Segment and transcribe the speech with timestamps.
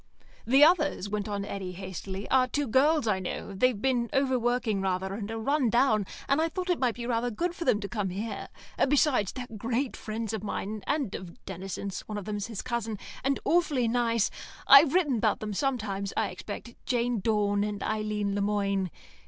[0.47, 4.81] "The others," went on Eddy, hastily, "are two girls I know; they've been over working
[4.81, 7.79] rather and are run down, and I thought it might be rather good for them
[7.81, 8.47] to come here.
[8.89, 13.39] Besides, they're great friends of mine, and of Denison's (one of them's his cousin) and
[13.45, 14.31] awfully nice.
[14.67, 18.89] I've written about them sometimes, I expect Jane Dawn and Eileen Le Moine.